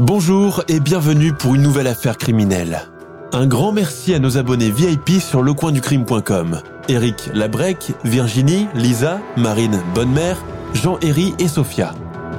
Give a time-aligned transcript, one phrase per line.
[0.00, 2.88] Bonjour et bienvenue pour une nouvelle affaire criminelle.
[3.32, 6.60] Un grand merci à nos abonnés VIP sur lecoinducrime.com.
[6.88, 10.42] Eric Labrec, Virginie, Lisa, Marine Bonnemère,
[10.74, 11.94] Jean-Héry et Sophia.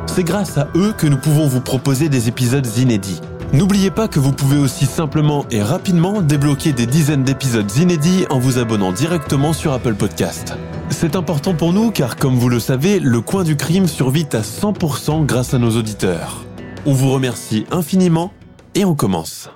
[0.06, 3.22] C'est grâce à eux que nous pouvons vous proposer des épisodes inédits.
[3.54, 8.38] N'oubliez pas que vous pouvez aussi simplement et rapidement débloquer des dizaines d'épisodes inédits en
[8.38, 10.58] vous abonnant directement sur Apple Podcast.
[10.90, 14.42] C'est important pour nous car comme vous le savez, le coin du crime survit à
[14.42, 16.44] 100% grâce à nos auditeurs.
[16.88, 18.32] On vous remercie infiniment
[18.76, 19.50] et on commence.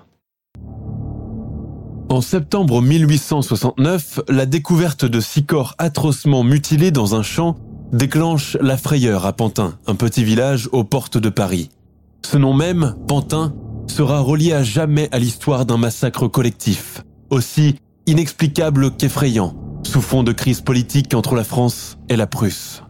[2.10, 7.56] En septembre 1869, la découverte de six corps atrocement mutilés dans un champ
[7.94, 11.70] déclenche la frayeur à Pantin, un petit village aux portes de Paris.
[12.26, 13.54] Ce nom même, Pantin,
[13.86, 17.76] sera relié à jamais à l'histoire d'un massacre collectif, aussi
[18.08, 22.82] inexplicable qu'effrayant, sous fond de crise politique entre la France et la Prusse.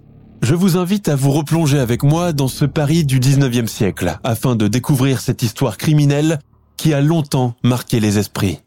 [0.42, 4.56] Je vous invite à vous replonger avec moi dans ce Paris du 19e siècle afin
[4.56, 6.40] de découvrir cette histoire criminelle
[6.78, 8.60] qui a longtemps marqué les esprits.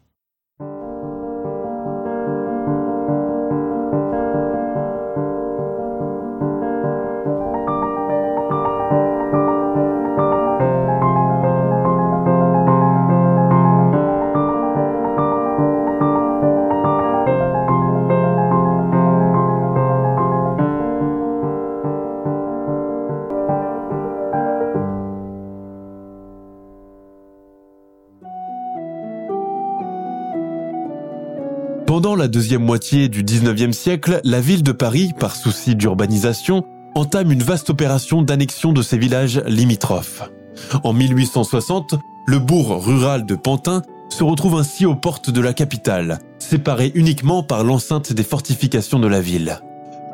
[32.33, 36.63] Deuxième moitié du 19e siècle, la ville de Paris, par souci d'urbanisation,
[36.95, 40.31] entame une vaste opération d'annexion de ses villages limitrophes.
[40.83, 41.93] En 1860,
[42.25, 47.43] le bourg rural de Pantin se retrouve ainsi aux portes de la capitale, séparé uniquement
[47.43, 49.59] par l'enceinte des fortifications de la ville.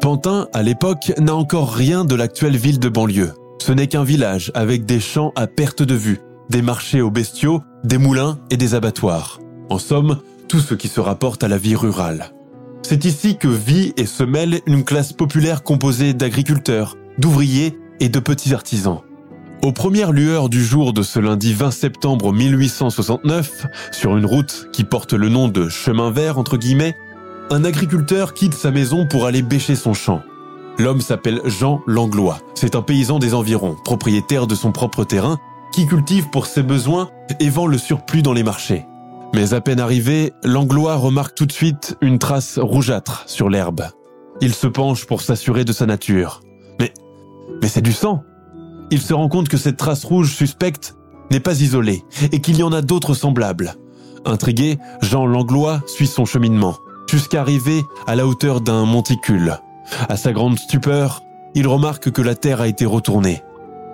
[0.02, 3.32] Pantin, à l'époque, n'a encore rien de l'actuelle ville de banlieue.
[3.60, 6.20] Ce n'est qu'un village avec des champs à perte de vue,
[6.50, 9.40] des marchés aux bestiaux, des moulins et des abattoirs.
[9.70, 10.20] En somme,
[10.50, 12.34] tout ce qui se rapporte à la vie rurale.
[12.82, 18.20] C'est ici que vit et se mêle une classe populaire composée d'agriculteurs, d'ouvriers et de
[18.20, 19.02] petits artisans.
[19.62, 24.84] Aux premières lueurs du jour de ce lundi 20 septembre 1869, sur une route qui
[24.84, 26.96] porte le nom de chemin vert entre guillemets,
[27.52, 30.22] un agriculteur quitte sa maison pour aller bêcher son champ.
[30.80, 32.40] L'homme s'appelle Jean Langlois.
[32.56, 35.38] C'est un paysan des environs, propriétaire de son propre terrain,
[35.74, 38.86] qui cultive pour ses besoins et vend le surplus dans les marchés.
[39.34, 43.84] Mais à peine arrivé, l'anglois remarque tout de suite une trace rougeâtre sur l'herbe.
[44.42, 46.42] Il se penche pour s'assurer de sa nature.
[46.80, 46.94] Mais,
[47.62, 48.24] mais c'est du sang.
[48.92, 50.96] Il se rend compte que cette trace rouge suspecte
[51.32, 53.76] n'est pas isolée et qu'il y en a d'autres semblables.
[54.26, 56.76] Intrigué, Jean Langlois suit son cheminement,
[57.08, 59.60] jusqu'à arriver à la hauteur d'un monticule.
[60.08, 61.22] À sa grande stupeur,
[61.54, 63.42] il remarque que la terre a été retournée.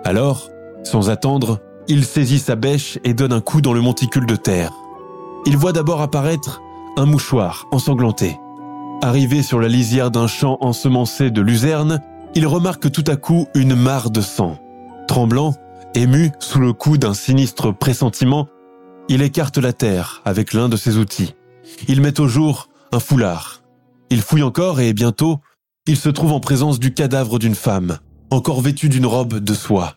[0.04, 0.48] Alors,
[0.82, 4.72] sans attendre, il saisit sa bêche et donne un coup dans le monticule de terre.
[5.46, 6.60] Il voit d'abord apparaître
[6.96, 8.38] un mouchoir ensanglanté.
[9.00, 12.02] Arrivé sur la lisière d'un champ ensemencé de luzerne,
[12.34, 14.58] il remarque tout à coup une mare de sang.
[15.06, 15.54] Tremblant,
[15.94, 18.48] ému sous le coup d'un sinistre pressentiment,
[19.08, 21.34] il écarte la terre avec l'un de ses outils.
[21.86, 23.62] Il met au jour un foulard.
[24.10, 25.38] Il fouille encore et bientôt,
[25.86, 27.98] il se trouve en présence du cadavre d'une femme,
[28.30, 29.94] encore vêtue d'une robe de soie.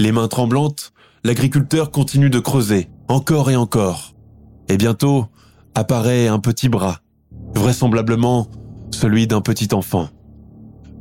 [0.00, 4.14] Les mains tremblantes, l'agriculteur continue de creuser, encore et encore.
[4.70, 5.26] Et bientôt
[5.74, 7.00] apparaît un petit bras,
[7.56, 8.46] vraisemblablement
[8.92, 10.08] celui d'un petit enfant.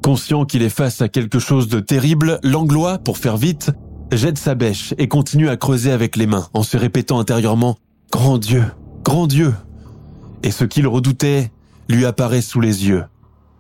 [0.04, 3.70] Conscient qu'il est face à quelque chose de terrible, l'anglois, pour faire vite,
[4.12, 7.74] jette sa bêche et continue à creuser avec les mains en se répétant intérieurement⁇
[8.12, 8.64] Grand Dieu,
[9.04, 9.50] grand Dieu!⁇
[10.42, 11.52] Et ce qu'il redoutait
[11.88, 13.04] lui apparaît sous les yeux.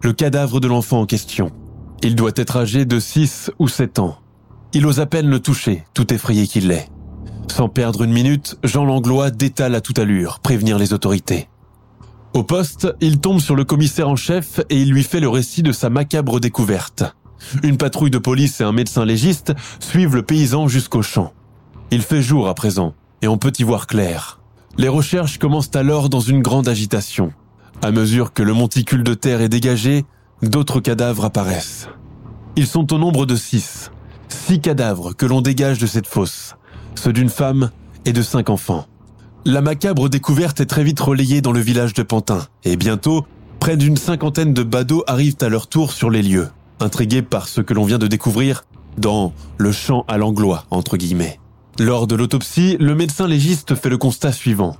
[0.01, 1.51] Le cadavre de l'enfant en question.
[2.01, 4.17] Il doit être âgé de 6 ou 7 ans.
[4.73, 6.89] Il ose à peine le toucher, tout effrayé qu'il est.
[7.49, 11.49] Sans perdre une minute, Jean Langlois détale à toute allure, prévenir les autorités.
[12.33, 15.63] Au poste, il tombe sur le commissaire en chef et il lui fait le récit
[15.63, 17.03] de sa macabre découverte.
[17.63, 21.33] Une patrouille de police et un médecin légiste suivent le paysan jusqu'au champ.
[21.91, 24.39] Il fait jour à présent, et on peut y voir clair.
[24.77, 27.33] Les recherches commencent alors dans une grande agitation.
[27.81, 30.05] À mesure que le monticule de terre est dégagé,
[30.43, 31.87] d'autres cadavres apparaissent.
[32.55, 33.91] Ils sont au nombre de six.
[34.27, 36.55] Six cadavres que l'on dégage de cette fosse,
[37.07, 37.71] d'une femme
[38.05, 38.85] et de cinq enfants.
[39.45, 43.25] La macabre découverte est très vite relayée dans le village de Pantin, et bientôt,
[43.59, 46.49] près d'une cinquantaine de badauds arrivent à leur tour sur les lieux,
[46.79, 48.65] intrigués par ce que l'on vient de découvrir
[48.97, 50.65] dans le champ à l'anglois.
[51.79, 54.75] Lors de l'autopsie, le médecin légiste fait le constat suivant.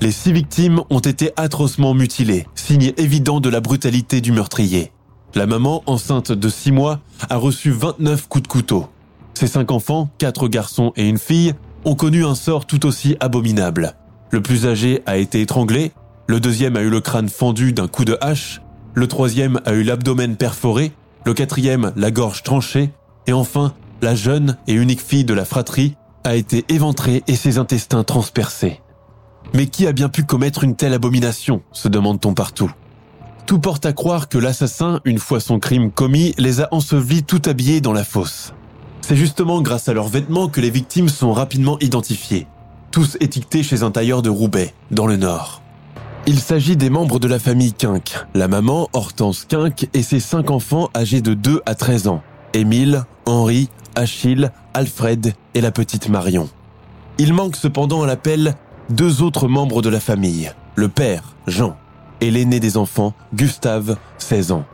[0.00, 4.90] Les six victimes ont été atrocement mutilées, signe évident de la brutalité du meurtrier.
[5.34, 8.88] La maman, enceinte de six mois, a reçu 29 coups de couteau.
[9.40, 11.54] Ses cinq enfants, quatre garçons et une fille,
[11.86, 13.94] ont connu un sort tout aussi abominable.
[14.30, 15.92] Le plus âgé a été étranglé,
[16.26, 18.60] le deuxième a eu le crâne fendu d'un coup de hache,
[18.92, 20.92] le troisième a eu l'abdomen perforé,
[21.24, 22.90] le quatrième la gorge tranchée,
[23.26, 23.72] et enfin,
[24.02, 28.82] la jeune et unique fille de la fratrie a été éventrée et ses intestins transpercés.
[29.54, 32.70] Mais qui a bien pu commettre une telle abomination se demande-t-on partout.
[33.46, 37.40] Tout porte à croire que l'assassin, une fois son crime commis, les a ensevelis tout
[37.46, 38.52] habillés dans la fosse.
[39.02, 42.46] C'est justement grâce à leurs vêtements que les victimes sont rapidement identifiées,
[42.90, 45.62] tous étiquetés chez un tailleur de Roubaix, dans le Nord.
[46.26, 50.50] Il s'agit des membres de la famille Quinck, la maman Hortense Quinck et ses cinq
[50.50, 56.48] enfants âgés de 2 à 13 ans, Émile, Henri, Achille, Alfred et la petite Marion.
[57.18, 58.54] Il manque cependant à l'appel
[58.90, 61.76] deux autres membres de la famille, le père, Jean,
[62.20, 64.64] et l'aîné des enfants, Gustave, 16 ans.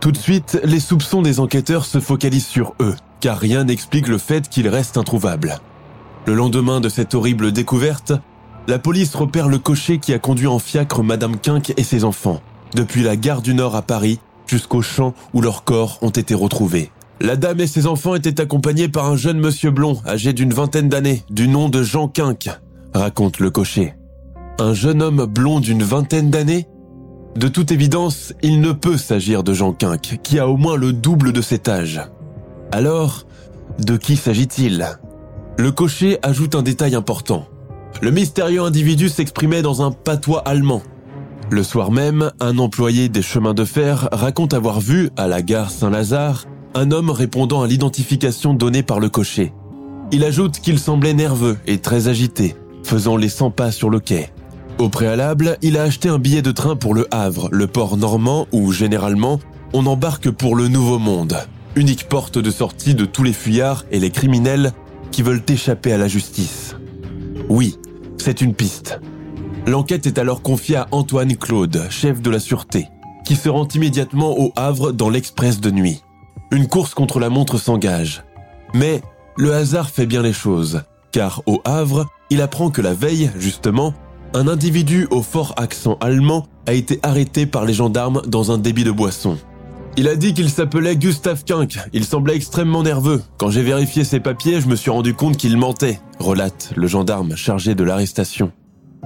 [0.00, 2.94] Tout de suite, les soupçons des enquêteurs se focalisent sur eux,
[3.24, 5.56] car rien n'explique le fait qu'ils restent introuvables.
[6.26, 8.12] Le lendemain de cette horrible découverte,
[8.68, 12.42] la police repère le cocher qui a conduit en fiacre Madame Quinck et ses enfants,
[12.74, 16.90] depuis la gare du Nord à Paris jusqu'au champ où leurs corps ont été retrouvés.
[17.18, 20.90] La dame et ses enfants étaient accompagnés par un jeune monsieur blond, âgé d'une vingtaine
[20.90, 22.50] d'années, du nom de Jean Quinck,
[22.92, 23.94] raconte le cocher.
[24.58, 26.68] Un jeune homme blond d'une vingtaine d'années?
[27.36, 30.92] De toute évidence, il ne peut s'agir de Jean Quinck, qui a au moins le
[30.92, 32.02] double de cet âge.
[32.74, 33.22] Alors,
[33.78, 34.84] de qui s'agit-il?
[35.58, 37.46] Le cocher ajoute un détail important.
[38.02, 40.82] Le mystérieux individu s'exprimait dans un patois allemand.
[41.50, 45.70] Le soir même, un employé des chemins de fer raconte avoir vu, à la gare
[45.70, 49.52] Saint-Lazare, un homme répondant à l'identification donnée par le cocher.
[50.10, 54.30] Il ajoute qu'il semblait nerveux et très agité, faisant les 100 pas sur le quai.
[54.78, 58.48] Au préalable, il a acheté un billet de train pour le Havre, le port normand
[58.50, 59.38] où, généralement,
[59.72, 61.36] on embarque pour le Nouveau Monde,
[61.76, 64.72] unique porte de sortie de tous les fuyards et les criminels
[65.10, 66.76] qui veulent échapper à la justice.
[67.48, 67.78] Oui,
[68.16, 69.00] c'est une piste.
[69.66, 72.88] L'enquête est alors confiée à Antoine Claude, chef de la sûreté,
[73.24, 76.02] qui se rend immédiatement au Havre dans l'express de nuit
[76.54, 78.22] une course contre la montre s'engage.
[78.74, 79.02] Mais
[79.36, 80.82] le hasard fait bien les choses,
[81.12, 83.92] car au Havre, il apprend que la veille, justement,
[84.34, 88.84] un individu au fort accent allemand a été arrêté par les gendarmes dans un débit
[88.84, 89.36] de boisson.
[89.96, 93.22] Il a dit qu'il s'appelait Gustave Quinck, il semblait extrêmement nerveux.
[93.38, 97.36] Quand j'ai vérifié ses papiers, je me suis rendu compte qu'il mentait, relate le gendarme
[97.36, 98.50] chargé de l'arrestation.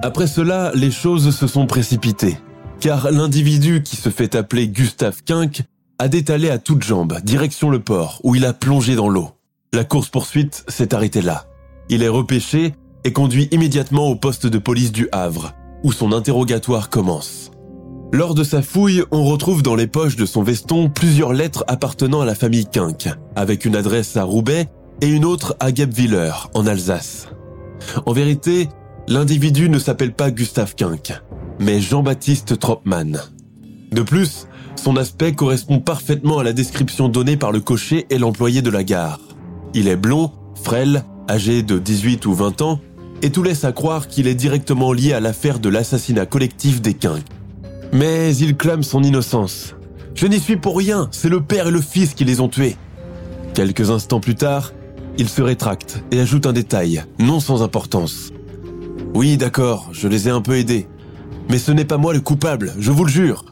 [0.01, 2.39] Après cela, les choses se sont précipitées,
[2.79, 5.61] car l'individu qui se fait appeler Gustave Quinck
[5.99, 9.29] a détalé à toutes jambes, direction le port, où il a plongé dans l'eau.
[9.73, 11.45] La course-poursuite s'est arrêtée là.
[11.89, 15.53] Il est repêché et conduit immédiatement au poste de police du Havre,
[15.83, 17.51] où son interrogatoire commence.
[18.11, 22.21] Lors de sa fouille, on retrouve dans les poches de son veston plusieurs lettres appartenant
[22.21, 24.67] à la famille Quinck, avec une adresse à Roubaix
[25.01, 27.27] et une autre à Gebwiller, en Alsace.
[28.07, 28.67] En vérité,
[29.07, 31.21] l'individu ne s'appelle pas Gustave Quinck,
[31.59, 33.19] mais Jean-Baptiste Tropman.
[33.91, 38.63] De plus, son aspect correspond parfaitement à la description donnée par le cocher et l'employé
[38.63, 39.19] de la gare.
[39.75, 42.79] Il est blond, frêle, âgé de 18 ou 20 ans,
[43.21, 46.95] et tout laisse à croire qu'il est directement lié à l'affaire de l'assassinat collectif des
[46.95, 47.25] Quinques.
[47.91, 49.75] Mais il clame son innocence.
[50.13, 52.77] Je n'y suis pour rien, c'est le père et le fils qui les ont tués.
[53.53, 54.73] Quelques instants plus tard,
[55.17, 58.31] il se rétracte et ajoute un détail, non sans importance.
[59.13, 60.87] Oui, d'accord, je les ai un peu aidés.
[61.49, 63.45] Mais ce n'est pas moi le coupable, je vous le jure.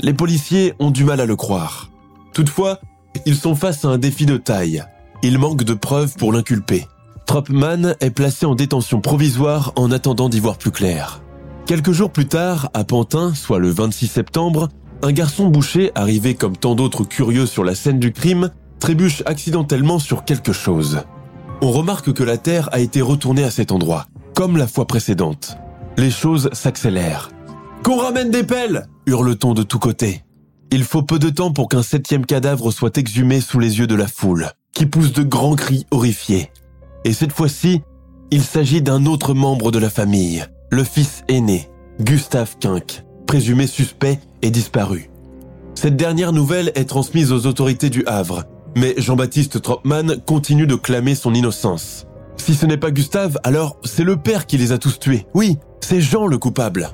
[0.00, 1.90] Les policiers ont du mal à le croire.
[2.34, 2.78] Toutefois,
[3.26, 4.84] ils sont face à un défi de taille.
[5.22, 6.86] Il manque de preuves pour l'inculper.
[7.26, 11.22] Tropman est placé en détention provisoire en attendant d'y voir plus clair.
[11.70, 14.70] Quelques jours plus tard, à Pantin, soit le 26 septembre,
[15.02, 18.50] un garçon boucher, arrivé comme tant d'autres curieux sur la scène du crime,
[18.80, 21.04] trébuche accidentellement sur quelque chose.
[21.62, 25.58] On remarque que la terre a été retournée à cet endroit, comme la fois précédente.
[25.96, 27.30] Les choses s'accélèrent.
[27.84, 30.24] Qu'on ramène des pelles hurle-t-on de tous côtés.
[30.72, 33.94] Il faut peu de temps pour qu'un septième cadavre soit exhumé sous les yeux de
[33.94, 36.50] la foule, qui pousse de grands cris horrifiés.
[37.04, 37.80] Et cette fois-ci,
[38.32, 41.68] il s'agit d'un autre membre de la famille, le fils aîné,
[42.00, 45.10] Gustave Quinck, présumé suspect, est disparu.
[45.74, 48.44] Cette dernière nouvelle est transmise aux autorités du Havre,
[48.76, 52.06] mais Jean-Baptiste Tropman continue de clamer son innocence.
[52.36, 55.26] Si ce n'est pas Gustave, alors c'est le père qui les a tous tués.
[55.34, 56.90] Oui, c'est Jean le coupable.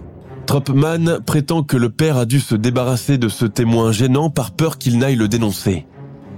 [0.47, 4.79] Tropman prétend que le père a dû se débarrasser de ce témoin gênant par peur
[4.79, 5.87] qu'il n'aille le dénoncer.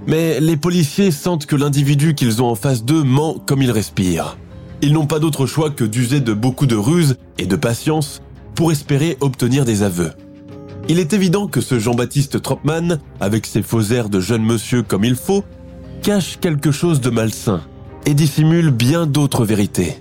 [0.07, 4.37] Mais les policiers sentent que l'individu qu'ils ont en face d'eux ment comme il respire.
[4.81, 8.21] Ils n'ont pas d'autre choix que d'user de beaucoup de ruse et de patience
[8.55, 10.11] pour espérer obtenir des aveux.
[10.87, 15.03] Il est évident que ce Jean-Baptiste Tropman, avec ses faux airs de jeune monsieur comme
[15.03, 15.43] il faut,
[16.01, 17.61] cache quelque chose de malsain
[18.05, 19.99] et dissimule bien d'autres vérités.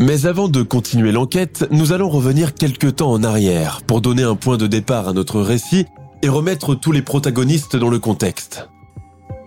[0.00, 4.34] Mais avant de continuer l'enquête, nous allons revenir quelque temps en arrière pour donner un
[4.34, 5.86] point de départ à notre récit
[6.22, 8.68] et remettre tous les protagonistes dans le contexte.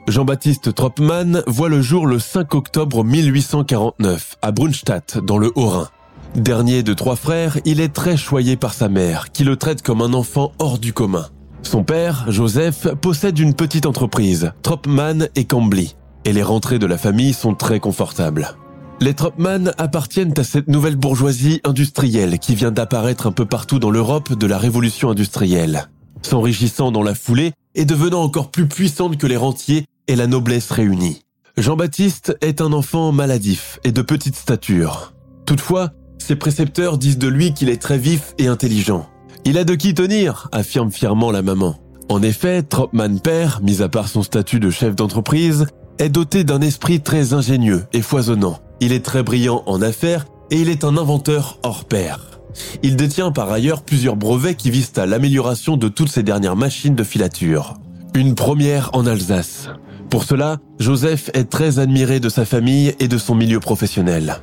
[0.07, 5.89] Jean-Baptiste Tropman voit le jour le 5 octobre 1849 à Brunstadt dans le Haut-Rhin.
[6.33, 10.01] Dernier de trois frères, il est très choyé par sa mère, qui le traite comme
[10.01, 11.25] un enfant hors du commun.
[11.61, 16.97] Son père, Joseph, possède une petite entreprise, Tropman et Cambly, et les rentrées de la
[16.97, 18.55] famille sont très confortables.
[19.01, 23.91] Les Tropman appartiennent à cette nouvelle bourgeoisie industrielle qui vient d'apparaître un peu partout dans
[23.91, 25.89] l'Europe de la révolution industrielle,
[26.21, 30.71] s'enrichissant dans la foulée et devenant encore plus puissante que les rentiers et la noblesse
[30.71, 31.23] réunie.
[31.57, 35.13] Jean-Baptiste est un enfant maladif et de petite stature.
[35.45, 39.09] Toutefois, ses précepteurs disent de lui qu'il est très vif et intelligent.
[39.45, 41.77] Il a de qui tenir, affirme fièrement la maman.
[42.09, 45.67] En effet, Tropman père, mis à part son statut de chef d'entreprise,
[45.99, 48.59] est doté d'un esprit très ingénieux et foisonnant.
[48.79, 52.39] Il est très brillant en affaires et il est un inventeur hors pair.
[52.83, 56.95] Il détient par ailleurs plusieurs brevets qui visent à l'amélioration de toutes ces dernières machines
[56.95, 57.75] de filature.
[58.15, 59.69] Une première en Alsace.
[60.09, 64.37] Pour cela, Joseph est très admiré de sa famille et de son milieu professionnel.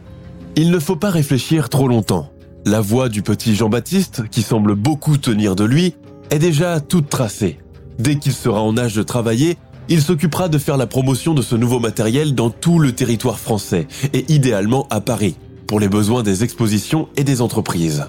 [0.56, 2.30] Il ne faut pas réfléchir trop longtemps.
[2.66, 5.94] La voie du petit Jean-Baptiste, qui semble beaucoup tenir de lui,
[6.30, 7.58] est déjà toute tracée.
[7.98, 9.56] Dès qu'il sera en âge de travailler,
[9.88, 13.86] il s'occupera de faire la promotion de ce nouveau matériel dans tout le territoire français
[14.12, 18.04] et idéalement à Paris, pour les besoins des expositions et des entreprises.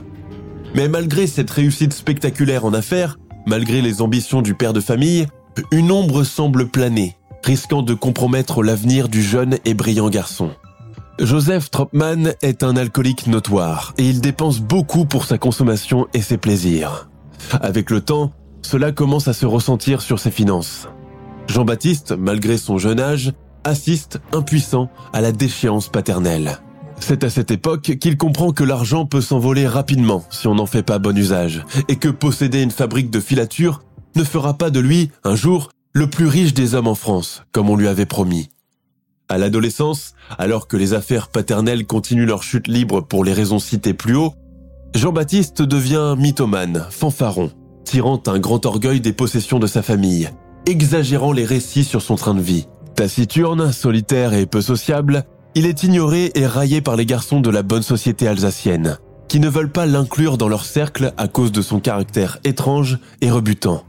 [0.73, 5.27] Mais malgré cette réussite spectaculaire en affaires, malgré les ambitions du père de famille,
[5.71, 7.15] une ombre semble planer,
[7.45, 10.49] risquant de compromettre l'avenir du jeune et brillant garçon.
[11.19, 16.37] Joseph Tropman est un alcoolique notoire et il dépense beaucoup pour sa consommation et ses
[16.37, 17.07] plaisirs.
[17.61, 18.31] Avec le temps,
[18.63, 20.89] cela commence à se ressentir sur ses finances.
[21.47, 23.31] Jean-Baptiste, malgré son jeune âge,
[23.63, 26.57] assiste, impuissant, à la déchéance paternelle.
[26.99, 30.83] C'est à cette époque qu'il comprend que l'argent peut s'envoler rapidement si on n'en fait
[30.83, 33.83] pas bon usage, et que posséder une fabrique de filature
[34.15, 37.69] ne fera pas de lui, un jour, le plus riche des hommes en France, comme
[37.69, 38.49] on lui avait promis.
[39.29, 43.93] À l'adolescence, alors que les affaires paternelles continuent leur chute libre pour les raisons citées
[43.93, 44.33] plus haut,
[44.93, 47.49] Jean-Baptiste devient mythomane, fanfaron,
[47.85, 50.29] tirant un grand orgueil des possessions de sa famille,
[50.65, 52.67] exagérant les récits sur son train de vie.
[52.97, 55.23] Taciturne, solitaire et peu sociable,
[55.55, 58.97] il est ignoré et raillé par les garçons de la bonne société alsacienne,
[59.29, 63.31] qui ne veulent pas l'inclure dans leur cercle à cause de son caractère étrange et
[63.31, 63.85] rebutant.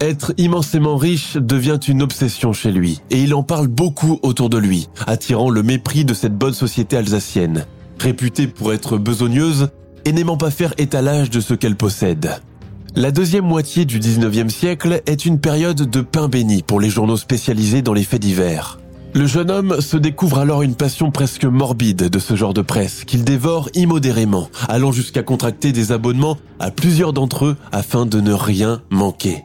[0.00, 4.56] Être immensément riche devient une obsession chez lui, et il en parle beaucoup autour de
[4.56, 7.66] lui, attirant le mépris de cette bonne société alsacienne,
[7.98, 9.68] réputée pour être besogneuse
[10.06, 12.40] et n'aimant pas faire étalage de ce qu'elle possède.
[12.96, 17.18] La deuxième moitié du 19e siècle est une période de pain béni pour les journaux
[17.18, 18.80] spécialisés dans les faits divers.
[19.12, 23.04] Le jeune homme se découvre alors une passion presque morbide de ce genre de presse
[23.04, 28.32] qu'il dévore immodérément, allant jusqu'à contracter des abonnements à plusieurs d'entre eux afin de ne
[28.32, 29.44] rien manquer.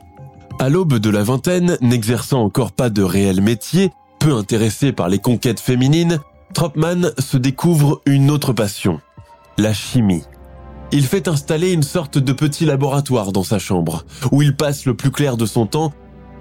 [0.58, 5.20] À l'aube de la vingtaine, n'exerçant encore pas de réel métier, peu intéressé par les
[5.20, 6.20] conquêtes féminines,
[6.54, 9.02] Tropman se découvre une autre passion,
[9.58, 10.24] la chimie.
[10.94, 14.94] Il fait installer une sorte de petit laboratoire dans sa chambre, où il passe le
[14.94, 15.92] plus clair de son temps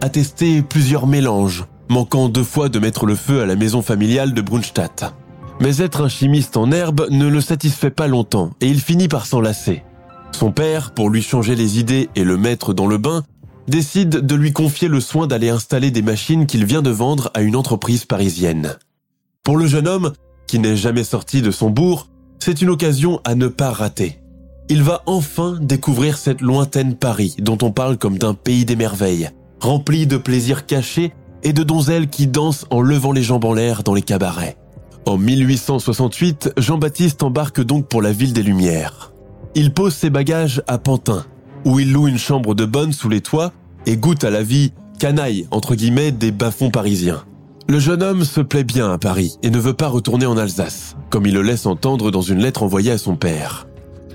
[0.00, 4.33] à tester plusieurs mélanges, manquant deux fois de mettre le feu à la maison familiale
[4.33, 5.12] de Brunstadt.
[5.61, 9.26] Mais être un chimiste en herbe ne le satisfait pas longtemps et il finit par
[9.26, 9.83] s'enlacer.
[10.30, 13.23] Son père, pour lui changer les idées et le mettre dans le bain,
[13.68, 17.42] décide de lui confier le soin d'aller installer des machines qu'il vient de vendre à
[17.42, 18.76] une entreprise parisienne.
[19.42, 20.12] Pour le jeune homme,
[20.47, 24.21] qui n'est jamais sorti de son bourg, c'est une occasion à ne pas rater
[24.68, 29.30] il va enfin découvrir cette lointaine Paris dont on parle comme d'un pays des merveilles,
[29.61, 33.83] rempli de plaisirs cachés et de donzelles qui dansent en levant les jambes en l'air
[33.83, 34.56] dans les cabarets.
[35.06, 39.12] En 1868, Jean-Baptiste embarque donc pour la ville des Lumières.
[39.54, 41.26] Il pose ses bagages à Pantin,
[41.64, 43.52] où il loue une chambre de bonne sous les toits
[43.87, 47.25] et goûte à la vie canaille entre guillemets des bas-fonds parisiens.
[47.68, 50.97] Le jeune homme se plaît bien à Paris et ne veut pas retourner en Alsace,
[51.09, 53.66] comme il le laisse entendre dans une lettre envoyée à son père.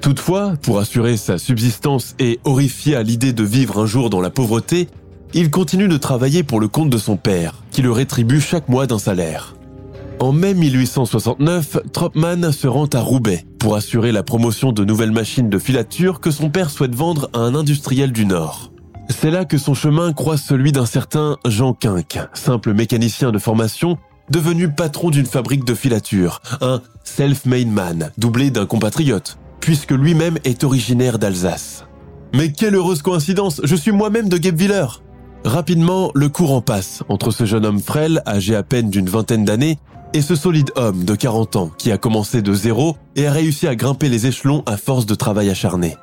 [0.02, 4.30] Toutefois, pour assurer sa subsistance et horrifié à l'idée de vivre un jour dans la
[4.30, 4.88] pauvreté,
[5.34, 8.88] il continue de travailler pour le compte de son père, qui le rétribue chaque mois
[8.88, 9.56] d'un salaire.
[10.20, 15.50] En mai 1869, Tropman se rend à Roubaix pour assurer la promotion de nouvelles machines
[15.50, 18.72] de filature que son père souhaite vendre à un industriel du Nord.
[19.10, 23.98] C'est là que son chemin croise celui d'un certain Jean Quinck, simple mécanicien de formation,
[24.30, 30.64] devenu patron d'une fabrique de filature, un self-made man, doublé d'un compatriote, puisque lui-même est
[30.64, 31.86] originaire d'Alsace.
[32.34, 34.86] Mais quelle heureuse coïncidence, je suis moi-même de Guebwiller
[35.44, 39.80] Rapidement, le courant passe entre ce jeune homme frêle, âgé à peine d'une vingtaine d'années,
[40.14, 43.68] et ce solide homme de 40 ans qui a commencé de zéro et a réussi
[43.68, 45.98] à grimper les échelons à force de travail acharné.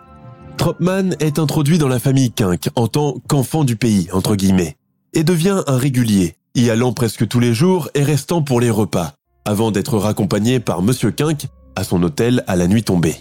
[0.56, 4.76] Tropman est introduit dans la famille Quink en tant qu'enfant du pays, entre guillemets,
[5.12, 9.12] et devient un régulier, y allant presque tous les jours et restant pour les repas,
[9.44, 11.46] avant d'être raccompagné par Monsieur Quink
[11.76, 13.16] à son hôtel à la nuit tombée.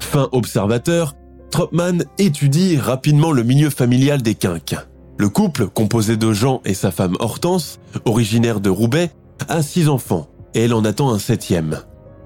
[0.00, 1.14] Fin observateur,
[1.50, 4.76] Tropman étudie rapidement le milieu familial des Quinques.
[5.18, 9.10] Le couple, composé de Jean et sa femme Hortense, originaire de Roubaix,
[9.48, 11.80] a six enfants et elle en attend un septième.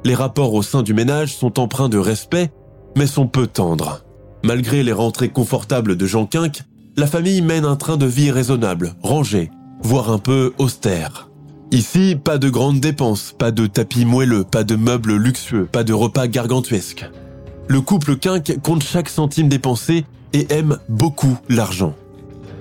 [0.04, 2.52] Les rapports au sein du ménage sont empreints de respect,
[2.96, 4.04] mais sont peu tendres.
[4.42, 6.62] Malgré les rentrées confortables de Jean Quinck,
[6.96, 9.50] la famille mène un train de vie raisonnable, rangé,
[9.82, 11.28] voire un peu austère.
[11.70, 15.92] Ici, pas de grandes dépenses, pas de tapis moelleux, pas de meubles luxueux, pas de
[15.92, 17.08] repas gargantuesques.
[17.66, 20.04] Le couple Quinck compte chaque centime dépensé
[20.34, 21.94] et aime beaucoup l'argent.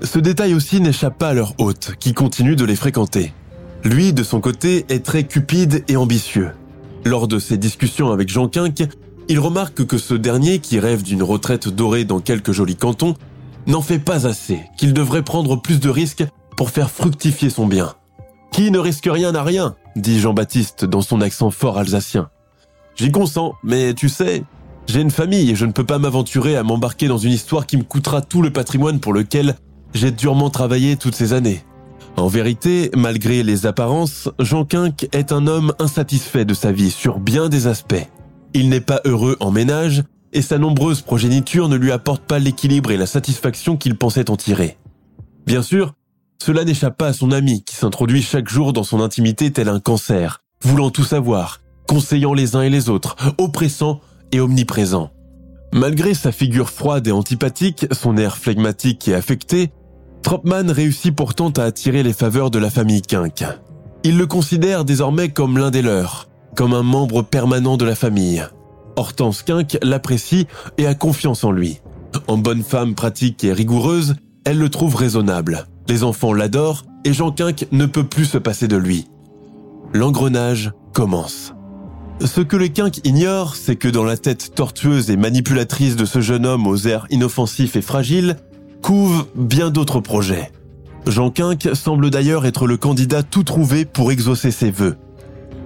[0.01, 3.33] Ce détail aussi n'échappe pas à leur hôte, qui continue de les fréquenter.
[3.84, 6.52] Lui, de son côté, est très cupide et ambitieux.
[7.04, 8.84] Lors de ses discussions avec Jean Quinck,
[9.28, 13.16] il remarque que ce dernier, qui rêve d'une retraite dorée dans quelques jolis cantons,
[13.68, 16.25] n'en fait pas assez, qu'il devrait prendre plus de risques
[16.56, 17.94] pour faire fructifier son bien.
[18.52, 22.30] Qui ne risque rien n'a rien, dit Jean-Baptiste dans son accent fort alsacien.
[22.96, 24.44] J'y consens, mais tu sais,
[24.88, 27.78] j'ai une famille et je ne peux pas m'aventurer à m'embarquer dans une histoire qui
[27.78, 29.56] me coûtera tout le patrimoine pour lequel
[29.94, 31.63] j'ai durement travaillé toutes ces années.
[32.15, 37.19] En vérité, malgré les apparences, Jean Quinck est un homme insatisfait de sa vie sur
[37.19, 38.08] bien des aspects.
[38.54, 42.91] Il n'est pas heureux en ménage et sa nombreuse progéniture ne lui apporte pas l'équilibre
[42.91, 44.78] et la satisfaction qu'il pensait en tirer.
[45.47, 45.93] Bien sûr,
[46.41, 49.80] cela n'échappe pas à son ami qui s'introduit chaque jour dans son intimité tel un
[49.80, 55.12] cancer, voulant tout savoir, conseillant les uns et les autres, oppressant et omniprésent.
[55.73, 59.71] Malgré sa figure froide et antipathique, son air flegmatique et affecté,
[60.23, 63.43] Tropman réussit pourtant à attirer les faveurs de la famille Quinck.
[64.03, 68.43] Il le considère désormais comme l'un des leurs, comme un membre permanent de la famille.
[68.95, 71.81] Hortense Quinck l'apprécie et a confiance en lui.
[72.27, 75.67] En bonne femme pratique et rigoureuse, elle le trouve raisonnable.
[75.89, 79.07] Les enfants l'adorent et Jean Quinck ne peut plus se passer de lui.
[79.93, 81.53] L'engrenage commence.
[82.23, 86.21] Ce que les Quinck ignorent, c'est que dans la tête tortueuse et manipulatrice de ce
[86.21, 88.38] jeune homme aux airs inoffensifs et fragiles,
[88.84, 90.52] couvent bien d'autres projets.
[91.08, 94.98] Jean Quinck semble d'ailleurs être le candidat tout trouvé pour exaucer ses vœux.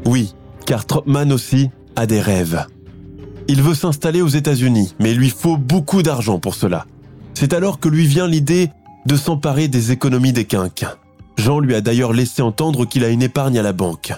[0.06, 2.66] Oui, car Tropman aussi a des rêves.
[3.48, 6.86] Il veut s'installer aux États-Unis, mais il lui faut beaucoup d'argent pour cela.
[7.34, 8.70] C'est alors que lui vient l'idée
[9.06, 10.86] de s'emparer des économies des quinques.
[11.38, 14.14] Jean lui a d'ailleurs laissé entendre qu'il a une épargne à la banque.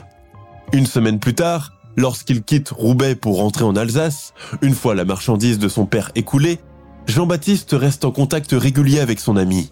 [0.74, 5.60] Une semaine plus tard, lorsqu'il quitte Roubaix pour rentrer en Alsace, une fois la marchandise
[5.60, 6.60] de son père écoulée,
[7.08, 9.72] Jean-Baptiste reste en contact régulier avec son ami.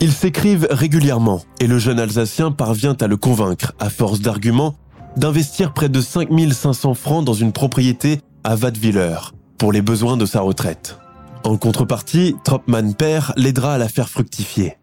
[0.00, 4.74] Ils s'écrivent régulièrement et le jeune Alsacien parvient à le convaincre, à force d'arguments,
[5.16, 9.16] d'investir près de 5500 francs dans une propriété à Wattwiller
[9.58, 10.98] pour les besoins de sa retraite.
[11.44, 14.76] En contrepartie, Tropman père l'aidera à la faire fructifier.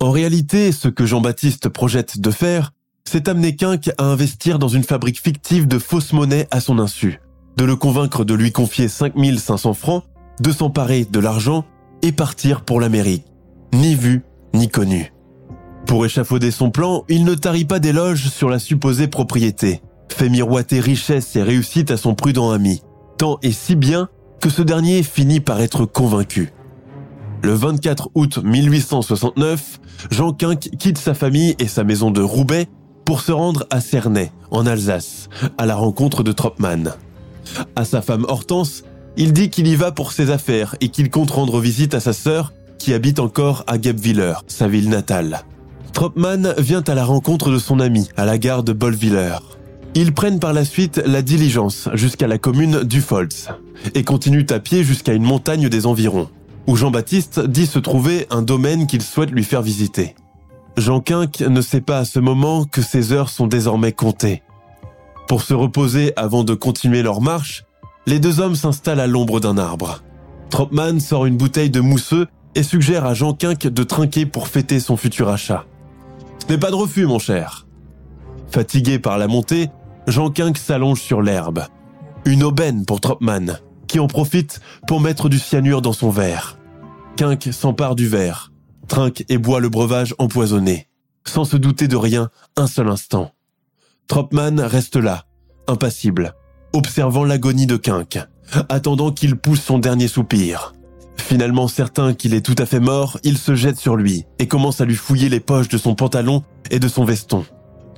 [0.00, 2.72] En réalité, ce que Jean-Baptiste projette de faire,
[3.04, 7.20] c'est amener Quinck à investir dans une fabrique fictive de fausses monnaies à son insu,
[7.56, 10.04] de le convaincre de lui confier 5500 francs,
[10.40, 11.64] de s'emparer de l'argent
[12.02, 13.24] et partir pour l'Amérique,
[13.72, 15.12] ni vu ni connu.
[15.86, 20.80] Pour échafauder son plan, il ne tarit pas d'éloges sur la supposée propriété, fait miroiter
[20.80, 22.82] richesse et réussite à son prudent ami,
[23.18, 24.08] tant et si bien
[24.40, 26.52] que ce dernier finit par être convaincu.
[27.42, 32.68] Le 24 août 1869, Jean Quinck quitte sa famille et sa maison de Roubaix
[33.04, 36.94] pour se rendre à Cernay, en Alsace, à la rencontre de Tropman.
[37.76, 38.84] À sa femme Hortense,
[39.16, 42.12] il dit qu'il y va pour ses affaires et qu'il compte rendre visite à sa
[42.12, 45.44] sœur qui habite encore à Gebwiller, sa ville natale.
[45.92, 49.38] Tropman vient à la rencontre de son ami à la gare de Bolwiller.
[49.94, 53.50] Ils prennent par la suite la diligence jusqu'à la commune d'Ufolz
[53.94, 56.28] et continuent à pied jusqu'à une montagne des environs,
[56.66, 60.16] où Jean-Baptiste dit se trouver un domaine qu'il souhaite lui faire visiter.
[60.76, 64.42] Jean Quinck ne sait pas à ce moment que ses heures sont désormais comptées.
[65.28, 67.64] Pour se reposer avant de continuer leur marche,
[68.06, 70.02] les deux hommes s'installent à l'ombre d'un arbre.
[70.50, 74.80] Tropman sort une bouteille de mousseux et suggère à Jean Quinck de trinquer pour fêter
[74.80, 75.64] son futur achat.
[76.38, 77.66] Ce n'est pas de refus, mon cher.
[78.50, 79.70] Fatigué par la montée,
[80.06, 81.64] Jean Quinck s'allonge sur l'herbe.
[82.24, 86.58] Une aubaine pour Tropman, qui en profite pour mettre du cyanure dans son verre.
[87.16, 88.52] Quinck s'empare du verre,
[88.88, 90.88] trinque et boit le breuvage empoisonné,
[91.24, 93.32] sans se douter de rien un seul instant.
[94.06, 95.24] Tropman reste là,
[95.66, 96.34] impassible,
[96.74, 98.18] observant l'agonie de Quinck,
[98.68, 100.74] attendant qu'il pousse son dernier soupir.
[101.16, 104.80] Finalement certain qu'il est tout à fait mort, il se jette sur lui et commence
[104.80, 107.44] à lui fouiller les poches de son pantalon et de son veston.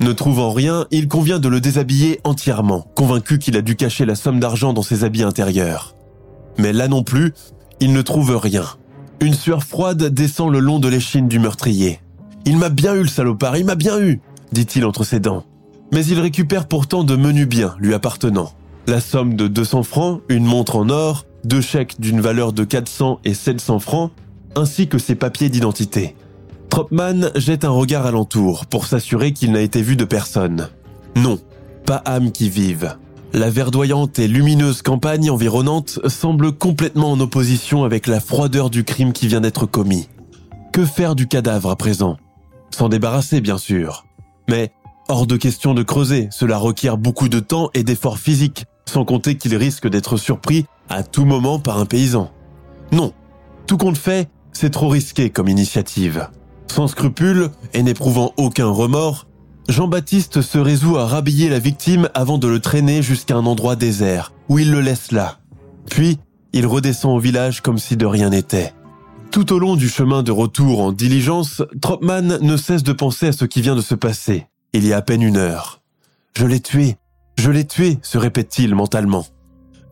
[0.00, 4.14] Ne trouvant rien, il convient de le déshabiller entièrement, convaincu qu'il a dû cacher la
[4.14, 5.94] somme d'argent dans ses habits intérieurs.
[6.58, 7.32] Mais là non plus,
[7.80, 8.64] il ne trouve rien.
[9.20, 12.00] Une sueur froide descend le long de l'échine du meurtrier.
[12.44, 14.20] Il m'a bien eu le salopard, il m'a bien eu,
[14.52, 15.44] dit-il entre ses dents.
[15.92, 18.52] Mais il récupère pourtant de menus biens lui appartenant.
[18.88, 23.18] La somme de 200 francs, une montre en or, deux chèques d'une valeur de 400
[23.24, 24.12] et 700 francs,
[24.54, 26.14] ainsi que ses papiers d'identité.
[26.70, 30.68] Tropman jette un regard alentour pour s'assurer qu'il n'a été vu de personne.
[31.16, 31.38] Non,
[31.84, 32.96] pas âme qui vive.
[33.32, 39.12] La verdoyante et lumineuse campagne environnante semble complètement en opposition avec la froideur du crime
[39.12, 40.08] qui vient d'être commis.
[40.72, 42.18] Que faire du cadavre à présent?
[42.70, 44.06] S'en débarrasser, bien sûr.
[44.48, 44.72] Mais
[45.08, 49.36] hors de question de creuser, cela requiert beaucoup de temps et d'efforts physiques, sans compter
[49.36, 52.30] qu'il risque d'être surpris à tout moment par un paysan.
[52.92, 53.12] Non,
[53.66, 56.28] tout compte fait, c'est trop risqué comme initiative.
[56.68, 59.26] Sans scrupule et n'éprouvant aucun remords,
[59.68, 64.32] Jean-Baptiste se résout à rhabiller la victime avant de le traîner jusqu'à un endroit désert,
[64.48, 65.38] où il le laisse là.
[65.90, 66.18] Puis,
[66.52, 68.72] il redescend au village comme si de rien n'était.
[69.32, 73.32] Tout au long du chemin de retour en diligence, Tropman ne cesse de penser à
[73.32, 75.82] ce qui vient de se passer, il y a à peine une heure.
[76.36, 76.96] Je l'ai tué,
[77.38, 79.26] je l'ai tué, se répète-t-il mentalement.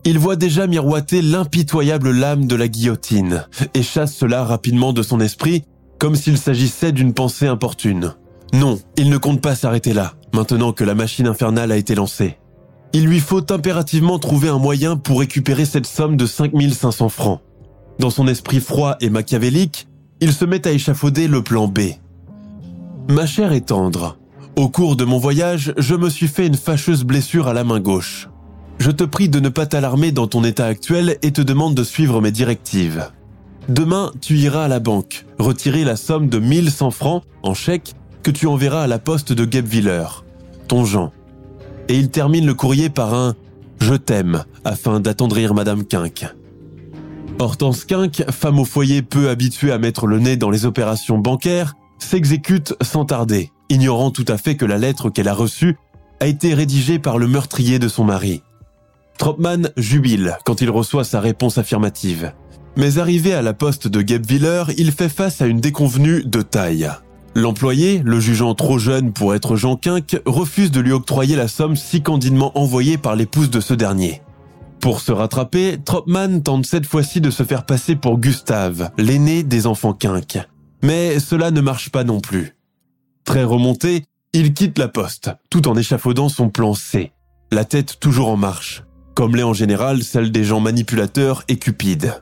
[0.03, 5.19] Il voit déjà miroiter l'impitoyable lame de la guillotine et chasse cela rapidement de son
[5.19, 5.63] esprit
[5.99, 8.13] comme s'il s'agissait d'une pensée importune.
[8.53, 12.37] Non, il ne compte pas s'arrêter là, maintenant que la machine infernale a été lancée.
[12.93, 17.41] Il lui faut impérativement trouver un moyen pour récupérer cette somme de 5500 francs.
[17.99, 19.87] Dans son esprit froid et machiavélique,
[20.21, 21.79] il se met à échafauder le plan B.
[23.09, 24.17] Ma chère est tendre.
[24.55, 27.81] Au cours de mon voyage, je me suis fait une fâcheuse blessure à la main
[27.81, 28.29] gauche.
[28.79, 31.83] Je te prie de ne pas t'alarmer dans ton état actuel et te demande de
[31.83, 33.11] suivre mes directives.
[33.67, 38.31] Demain, tu iras à la banque, retirer la somme de 1100 francs en chèque que
[38.31, 40.23] tu enverras à la poste de Guebwiller,
[40.69, 41.11] ton Jean.
[41.89, 43.35] Et il termine le courrier par un
[43.81, 46.27] Je t'aime afin d'attendrir Madame Quinck.
[47.39, 51.73] Hortense Quinck, femme au foyer peu habituée à mettre le nez dans les opérations bancaires,
[51.99, 55.77] s'exécute sans tarder, ignorant tout à fait que la lettre qu'elle a reçue
[56.19, 58.41] a été rédigée par le meurtrier de son mari.
[59.17, 62.33] Tropman jubile quand il reçoit sa réponse affirmative.
[62.77, 66.89] Mais arrivé à la poste de Guebwiller, il fait face à une déconvenue de taille.
[67.33, 71.75] L'employé, le jugeant trop jeune pour être Jean Quinck, refuse de lui octroyer la somme
[71.75, 74.21] si candidement envoyée par l'épouse de ce dernier.
[74.79, 79.67] Pour se rattraper, Tropman tente cette fois-ci de se faire passer pour Gustave, l'aîné des
[79.67, 80.37] enfants Quinck.
[80.83, 82.55] Mais cela ne marche pas non plus.
[83.25, 87.11] Très remonté, il quitte la poste, tout en échafaudant son plan C,
[87.51, 88.83] la tête toujours en marche
[89.15, 92.21] comme l'est en général celle des gens manipulateurs et cupides.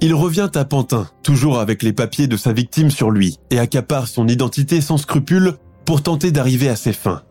[0.00, 4.08] Il revient à Pantin, toujours avec les papiers de sa victime sur lui, et accapare
[4.08, 5.54] son identité sans scrupule
[5.86, 7.22] pour tenter d'arriver à ses fins.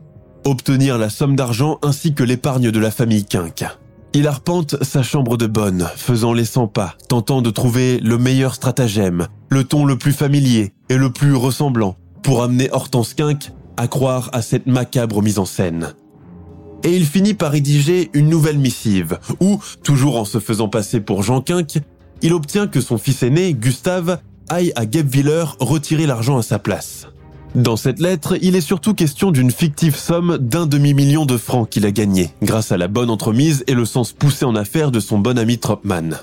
[0.46, 3.66] Obtenir la somme d'argent ainsi que l'épargne de la famille Quinque.
[4.14, 8.56] Il arpente sa chambre de bonne, faisant les 100 pas, tentant de trouver le meilleur
[8.56, 13.88] stratagème, le ton le plus familier et le plus ressemblant, pour amener Hortense Quinque à
[13.88, 15.94] croire à cette macabre mise en scène
[16.84, 21.24] et il finit par rédiger une nouvelle missive, où, toujours en se faisant passer pour
[21.24, 21.80] Jean Quinck,
[22.22, 27.08] il obtient que son fils aîné, Gustave, aille à Guebwiller retirer l'argent à sa place.
[27.56, 31.86] Dans cette lettre, il est surtout question d'une fictive somme d'un demi-million de francs qu'il
[31.86, 35.20] a gagné, grâce à la bonne entremise et le sens poussé en affaires de son
[35.20, 36.18] bon ami Tropman.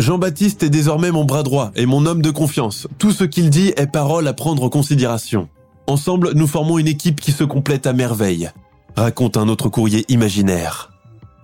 [0.00, 2.88] Jean-Baptiste est désormais mon bras droit et mon homme de confiance.
[2.98, 5.48] Tout ce qu'il dit est parole à prendre en considération.
[5.86, 8.50] Ensemble, nous formons une équipe qui se complète à merveille
[8.96, 10.90] raconte un autre courrier imaginaire.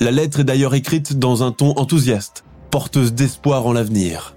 [0.01, 4.35] La lettre est d'ailleurs écrite dans un ton enthousiaste, porteuse d'espoir en l'avenir.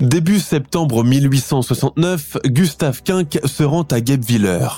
[0.00, 4.68] Début septembre 1869, Gustave Quinck se rend à Guebwiller.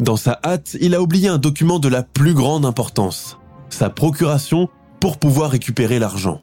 [0.00, 3.38] Dans sa hâte, il a oublié un document de la plus grande importance,
[3.68, 4.68] sa procuration
[5.00, 6.40] pour pouvoir récupérer l'argent.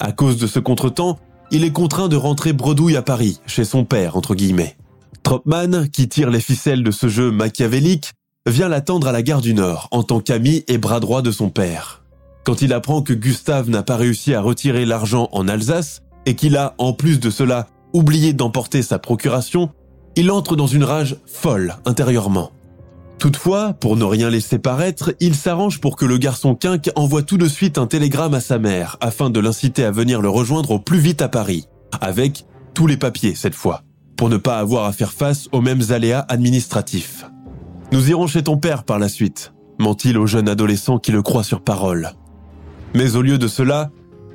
[0.00, 1.18] À cause de ce contretemps,
[1.50, 4.78] il est contraint de rentrer bredouille à Paris, chez son père, entre guillemets.
[5.22, 8.12] Tropman, qui tire les ficelles de ce jeu machiavélique,
[8.46, 11.50] vient l'attendre à la gare du Nord en tant qu'ami et bras droit de son
[11.50, 12.02] père.
[12.44, 16.56] Quand il apprend que Gustave n'a pas réussi à retirer l'argent en Alsace et qu'il
[16.56, 19.68] a, en plus de cela, oublié d'emporter sa procuration,
[20.16, 22.52] il entre dans une rage folle intérieurement.
[23.20, 27.36] Toutefois, pour ne rien laisser paraître, il s'arrange pour que le garçon Quinque envoie tout
[27.36, 30.78] de suite un télégramme à sa mère afin de l'inciter à venir le rejoindre au
[30.78, 31.66] plus vite à Paris,
[32.00, 33.82] avec tous les papiers cette fois,
[34.16, 37.26] pour ne pas avoir à faire face aux mêmes aléas administratifs.
[37.92, 41.44] Nous irons chez ton père par la suite, ment-il au jeune adolescent qui le croit
[41.44, 42.12] sur parole.
[42.94, 43.90] Mais au lieu de cela,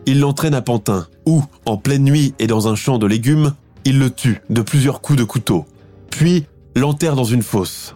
[0.05, 3.97] il l'entraîne à Pantin, où, en pleine nuit et dans un champ de légumes, il
[3.97, 5.65] le tue de plusieurs coups de couteau,
[6.11, 6.45] puis
[6.75, 7.95] l'enterre dans une fosse.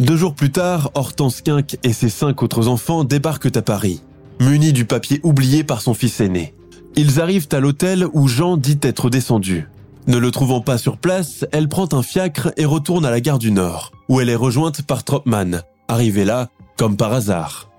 [0.00, 4.02] Deux jours plus tard, Hortense Quinque et ses cinq autres enfants débarquent à Paris,
[4.40, 6.52] munis du papier oublié par son fils aîné.
[6.96, 9.68] Ils arrivent à l'hôtel où Jean dit être descendu.
[10.08, 13.38] Ne le trouvant pas sur place, elle prend un fiacre et retourne à la gare
[13.38, 17.70] du Nord, où elle est rejointe par Tropman, arrivé là comme par hasard.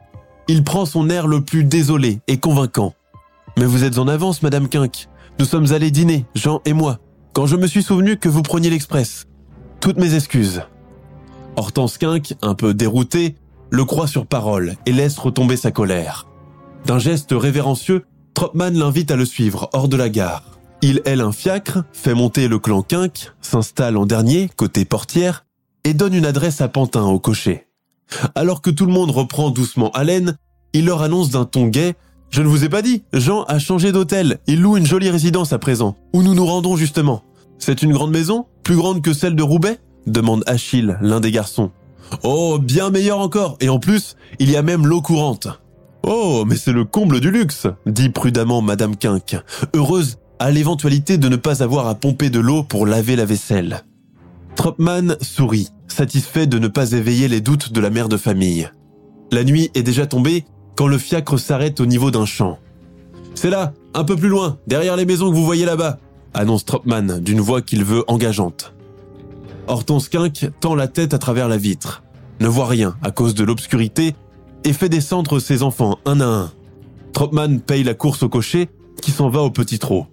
[0.47, 2.93] Il prend son air le plus désolé et convaincant.
[3.57, 5.09] Mais vous êtes en avance, Madame Quinque.
[5.37, 6.99] Nous sommes allés dîner, Jean et moi,
[7.33, 9.27] quand je me suis souvenu que vous preniez l'express.
[9.81, 10.63] Toutes mes excuses.
[11.57, 13.35] Hortense Quinque, un peu déroutée,
[13.69, 16.27] le croit sur parole et laisse retomber sa colère.
[16.85, 20.59] D'un geste révérencieux, Tropman l'invite à le suivre hors de la gare.
[20.81, 25.45] Il aile un fiacre, fait monter le clan Quinque, s'installe en dernier, côté portière,
[25.83, 27.67] et donne une adresse à Pantin au cocher.
[28.35, 30.37] Alors que tout le monde reprend doucement haleine,
[30.73, 31.95] il leur annonce d'un ton gai
[32.29, 35.53] Je ne vous ai pas dit, Jean a changé d'hôtel, il loue une jolie résidence
[35.53, 37.23] à présent, où nous nous rendons justement?
[37.57, 39.79] C'est une grande maison, plus grande que celle de Roubaix?
[40.07, 41.71] Demande Achille, l'un des garçons.
[42.23, 45.47] Oh, bien meilleur encore, et en plus, il y a même l'eau courante.
[46.03, 49.37] Oh, mais c'est le comble du luxe, dit prudemment Madame Quinque,
[49.73, 53.83] heureuse à l'éventualité de ne pas avoir à pomper de l'eau pour laver la vaisselle.
[54.55, 58.69] Tropman sourit, satisfait de ne pas éveiller les doutes de la mère de famille.
[59.31, 62.59] La nuit est déjà tombée quand le fiacre s'arrête au niveau d'un champ.
[63.33, 65.97] C'est là, un peu plus loin, derrière les maisons que vous voyez là-bas,
[66.33, 68.74] annonce Tropman d'une voix qu'il veut engageante.
[69.67, 72.03] Hortense Quinque tend la tête à travers la vitre,
[72.39, 74.15] ne voit rien à cause de l'obscurité
[74.63, 76.51] et fait descendre ses enfants un à un.
[77.13, 78.69] Tropman paye la course au cocher
[79.01, 80.07] qui s'en va au petit trot.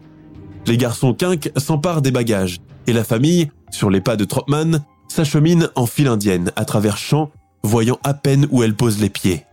[0.67, 5.69] Les garçons Quinque s'emparent des bagages et la famille, sur les pas de Tropman, s'achemine
[5.75, 7.31] en file indienne à travers champs,
[7.63, 9.45] voyant à peine où elle pose les pieds.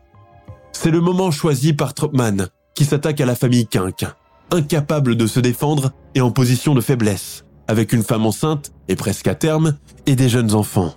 [0.72, 4.06] C'est le moment choisi par Tropman qui s'attaque à la famille Quinque,
[4.52, 9.27] incapable de se défendre et en position de faiblesse avec une femme enceinte et presque
[9.27, 9.77] à terme,
[10.08, 10.95] et des jeunes enfants.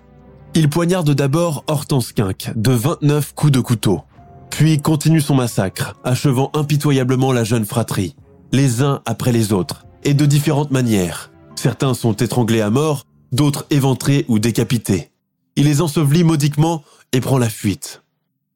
[0.54, 4.00] Il poignarde d'abord Hortense Quinque de 29 coups de couteau,
[4.48, 8.16] puis continue son massacre, achevant impitoyablement la jeune fratrie,
[8.52, 11.30] les uns après les autres, et de différentes manières.
[11.56, 15.10] Certains sont étranglés à mort, d'autres éventrés ou décapités.
[15.56, 16.82] Il les ensevelit maudiquement
[17.12, 18.02] et prend la fuite.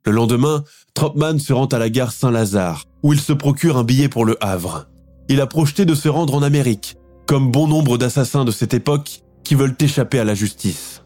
[0.07, 4.09] Le lendemain, Tropman se rend à la gare Saint-Lazare, où il se procure un billet
[4.09, 4.87] pour le Havre.
[5.29, 6.97] Il a projeté de se rendre en Amérique,
[7.27, 11.03] comme bon nombre d'assassins de cette époque qui veulent échapper à la justice.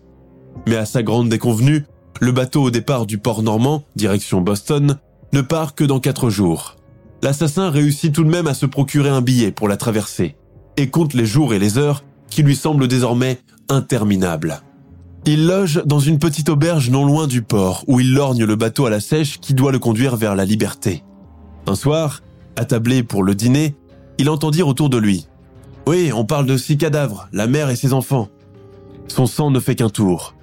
[0.68, 1.86] Mais à sa grande déconvenue,
[2.20, 4.98] le bateau au départ du port normand, direction Boston,
[5.32, 6.76] ne part que dans quatre jours.
[7.22, 10.36] L'assassin réussit tout de même à se procurer un billet pour la traverser,
[10.76, 14.60] et compte les jours et les heures qui lui semblent désormais interminables.
[15.26, 18.86] Il loge dans une petite auberge non loin du port, où il lorgne le bateau
[18.86, 21.02] à la sèche qui doit le conduire vers la liberté.
[21.66, 22.20] Un soir,
[22.56, 23.74] attablé pour le dîner,
[24.18, 25.26] il entend autour de lui
[25.90, 28.28] oui, on parle de six cadavres, la mère et ses enfants.
[29.08, 30.36] Son sang ne fait qu'un tour.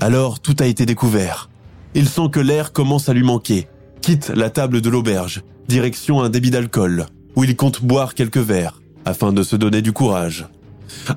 [0.00, 1.50] Alors tout a été découvert.
[1.94, 3.68] Il sent que l'air commence à lui manquer,
[4.02, 7.06] quitte la table de l'auberge, direction un débit d'alcool,
[7.36, 10.48] où il compte boire quelques verres, afin de se donner du courage.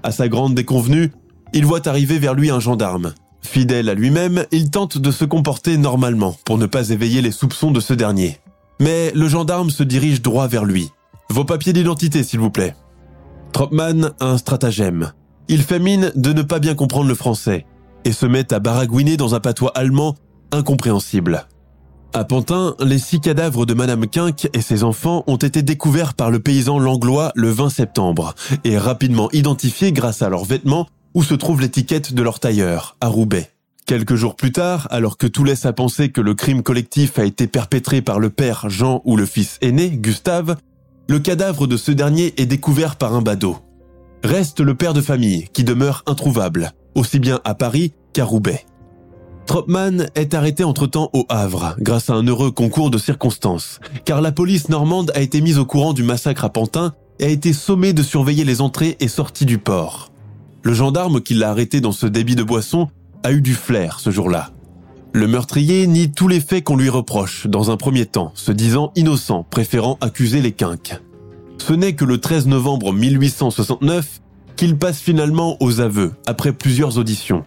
[0.04, 1.12] À sa grande déconvenue,
[1.52, 3.15] il voit arriver vers lui un gendarme.
[3.41, 7.72] Fidèle à lui-même, il tente de se comporter normalement pour ne pas éveiller les soupçons
[7.72, 8.38] de ce dernier.
[8.80, 10.91] Mais le gendarme se dirige droit vers lui.
[11.32, 12.76] Vos papiers d'identité, s'il vous plaît.
[13.53, 15.11] Tropman a un stratagème.
[15.47, 17.65] Il fait mine de ne pas bien comprendre le français
[18.05, 20.15] et se met à baragouiner dans un patois allemand
[20.51, 21.47] incompréhensible.
[22.13, 26.29] À Pantin, les six cadavres de Madame Quinque et ses enfants ont été découverts par
[26.29, 31.33] le paysan langlois le 20 septembre et rapidement identifiés grâce à leurs vêtements où se
[31.33, 33.51] trouve l'étiquette de leur tailleur, à Roubaix.
[33.85, 37.25] Quelques jours plus tard, alors que tout laisse à penser que le crime collectif a
[37.25, 40.55] été perpétré par le père Jean ou le fils aîné, Gustave,
[41.07, 43.57] le cadavre de ce dernier est découvert par un badaud.
[44.23, 48.65] Reste le père de famille, qui demeure introuvable, aussi bien à Paris qu'à Roubaix.
[49.45, 54.31] Tropman est arrêté entre-temps au Havre, grâce à un heureux concours de circonstances, car la
[54.31, 57.93] police normande a été mise au courant du massacre à Pantin et a été sommée
[57.93, 60.11] de surveiller les entrées et sorties du port.
[60.63, 62.87] Le gendarme qui l'a arrêté dans ce débit de boisson
[63.23, 64.51] a eu du flair ce jour-là.
[65.13, 68.93] Le meurtrier nie tous les faits qu'on lui reproche, dans un premier temps, se disant
[68.95, 70.95] innocent, préférant accuser les quinques.
[71.58, 74.21] Ce n'est que le 13 novembre 1869
[74.56, 77.43] qu'il passe finalement aux aveux, après plusieurs auditions.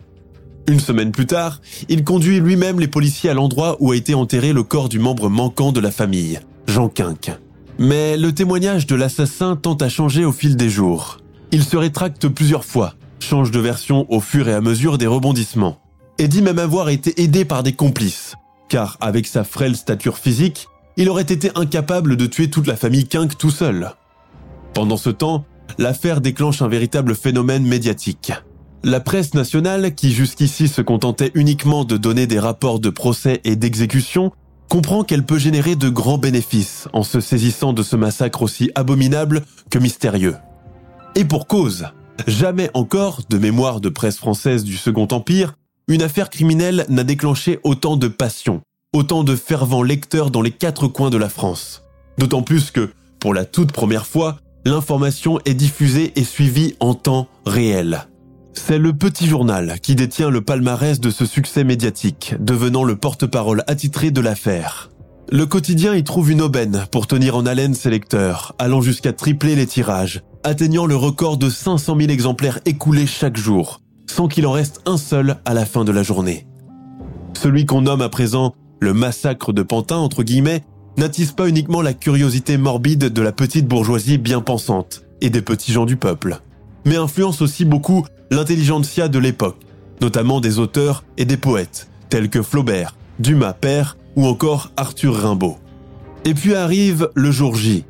[0.69, 4.53] Une semaine plus tard, il conduit lui-même les policiers à l'endroit où a été enterré
[4.53, 7.33] le corps du membre manquant de la famille, Jean Quinque.
[7.79, 11.19] Mais le témoignage de l'assassin tente à changer au fil des jours.
[11.51, 15.79] Il se rétracte plusieurs fois, change de version au fur et à mesure des rebondissements,
[16.19, 18.35] et dit même avoir été aidé par des complices,
[18.69, 23.07] car avec sa frêle stature physique, il aurait été incapable de tuer toute la famille
[23.07, 23.93] Quinque tout seul.
[24.75, 25.45] Pendant ce temps,
[25.79, 28.33] l'affaire déclenche un véritable phénomène médiatique.
[28.83, 33.57] La presse nationale, qui jusqu'ici se contentait uniquement de donner des rapports de procès et
[33.57, 34.33] d'exécution,
[34.69, 39.43] comprend qu'elle peut générer de grands bénéfices en se saisissant de ce massacre aussi abominable
[39.71, 40.37] que mystérieux.
[41.15, 41.87] Et pour cause,
[42.27, 45.55] jamais encore, de mémoire de presse française du Second Empire,
[45.89, 48.63] une affaire criminelle n'a déclenché autant de passion,
[48.95, 51.83] autant de fervents lecteurs dans les quatre coins de la France.
[52.19, 57.29] D'autant plus que, pour la toute première fois, l'information est diffusée et suivie en temps
[57.45, 58.07] réel.
[58.55, 63.63] C'est le petit journal qui détient le palmarès de ce succès médiatique, devenant le porte-parole
[63.67, 64.91] attitré de l'affaire.
[65.31, 69.57] Le quotidien y trouve une aubaine pour tenir en haleine ses lecteurs, allant jusqu'à tripler
[69.57, 74.53] les tirages, atteignant le record de 500 000 exemplaires écoulés chaque jour, sans qu'il en
[74.53, 76.47] reste un seul à la fin de la journée.
[77.37, 80.63] Celui qu'on nomme à présent le massacre de Pantin, entre guillemets,
[80.97, 85.73] n'attise pas uniquement la curiosité morbide de la petite bourgeoisie bien pensante et des petits
[85.73, 86.41] gens du peuple,
[86.85, 89.59] mais influence aussi beaucoup l'intelligentsia de l'époque,
[90.01, 95.57] notamment des auteurs et des poètes, tels que Flaubert, Dumas père ou encore Arthur Rimbaud.
[96.25, 97.85] Et puis arrive le jour J,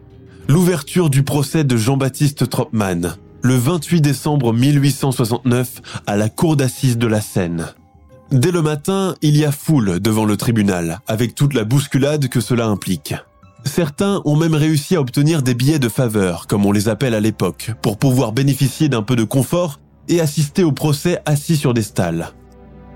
[0.48, 7.06] l'ouverture du procès de Jean-Baptiste Tropman, le 28 décembre 1869 à la cour d'assises de
[7.06, 7.66] la Seine.
[8.32, 12.40] Dès le matin, il y a foule devant le tribunal, avec toute la bousculade que
[12.40, 13.14] cela implique.
[13.66, 17.20] Certains ont même réussi à obtenir des billets de faveur, comme on les appelle à
[17.20, 19.78] l'époque, pour pouvoir bénéficier d'un peu de confort
[20.08, 22.30] et assister au procès assis sur des stalles.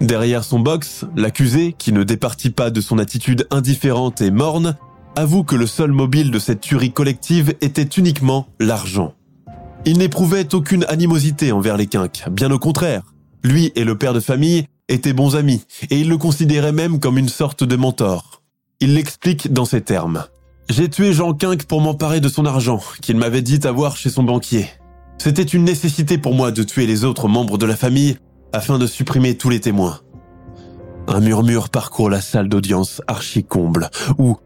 [0.01, 4.79] Derrière son box, l'accusé, qui ne départit pas de son attitude indifférente et morne,
[5.15, 9.13] avoue que le seul mobile de cette tuerie collective était uniquement l'argent.
[9.85, 13.03] Il n'éprouvait aucune animosité envers les quinques, bien au contraire.
[13.45, 17.19] Lui et le père de famille étaient bons amis, et il le considérait même comme
[17.19, 18.43] une sorte de mentor.
[18.81, 20.25] Il l'explique dans ces termes.
[20.69, 24.23] J'ai tué Jean Quinque pour m'emparer de son argent, qu'il m'avait dit avoir chez son
[24.23, 24.69] banquier.
[25.19, 28.19] C'était une nécessité pour moi de tuer les autres membres de la famille
[28.53, 30.01] afin de supprimer tous les témoins.
[31.07, 33.89] Un murmure parcourt la salle d'audience archi-comble,
[34.19, 34.37] où,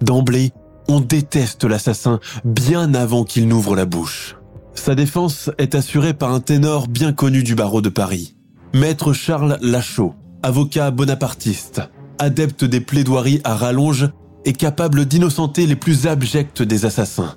[0.00, 0.52] d'emblée,
[0.88, 4.35] on déteste l'assassin bien avant qu'il n'ouvre la bouche.
[4.76, 8.36] Sa défense est assurée par un ténor bien connu du barreau de Paris,
[8.72, 11.82] Maître Charles Lachaud, avocat bonapartiste,
[12.18, 14.08] adepte des plaidoiries à rallonge
[14.44, 17.34] et capable d'innocenter les plus abjects des assassins.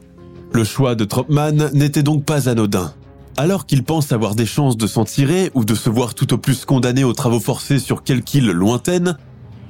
[0.53, 2.93] Le choix de Tropman n'était donc pas anodin.
[3.35, 6.37] Alors qu'il pense avoir des chances de s'en tirer ou de se voir tout au
[6.37, 9.17] plus condamné aux travaux forcés sur quelque île lointaine,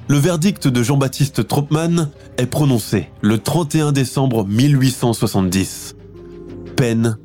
[0.08, 5.94] le verdict de Jean-Baptiste Tropman est prononcé le 31 décembre 1870.
[6.76, 7.16] Peine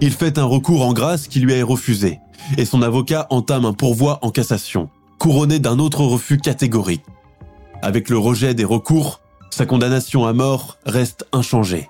[0.00, 2.18] Il fait un recours en grâce qui lui est refusé,
[2.56, 7.04] et son avocat entame un pourvoi en cassation, couronné d'un autre refus catégorique.
[7.82, 11.88] Avec le rejet des recours, sa condamnation à mort reste inchangée.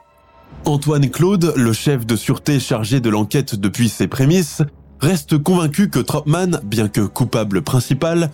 [0.64, 4.62] Antoine Claude, le chef de sûreté chargé de l'enquête depuis ses prémices,
[5.00, 8.30] reste convaincu que Tropman, bien que coupable principal,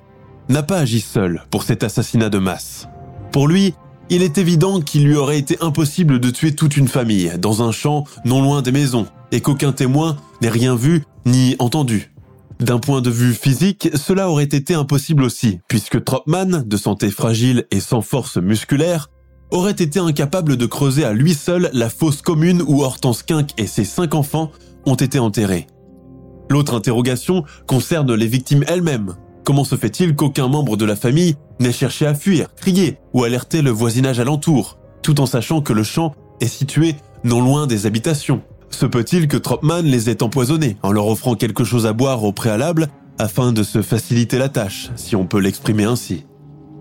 [0.49, 2.89] n'a pas agi seul pour cet assassinat de masse.
[3.33, 3.75] Pour lui,
[4.11, 7.73] il est évident qu'il lui aurait été impossible de tuer toute une famille dans un
[7.73, 12.13] champ non loin des maisons et qu'aucun témoin n'ait rien vu ni entendu.
[12.61, 17.67] D'un point de vue physique, cela aurait été impossible aussi, puisque Tropman, de santé fragile
[17.71, 19.11] et sans force musculaire,
[19.51, 23.67] aurait été incapable de creuser à lui seul la fosse commune où Hortense Quinque et
[23.67, 24.51] ses cinq enfants
[24.87, 25.67] ont été enterrés.
[26.51, 29.15] L'autre interrogation concerne les victimes elles-mêmes.
[29.49, 33.63] Comment se fait-il qu'aucun membre de la famille n'ait cherché à fuir, crier ou alerter
[33.63, 38.43] le voisinage alentour, tout en sachant que le champ est situé non loin des habitations?
[38.69, 42.33] Se peut-il que Tropman les ait empoisonnés en leur offrant quelque chose à boire au
[42.33, 46.27] préalable afin de se faciliter la tâche, si on peut l'exprimer ainsi?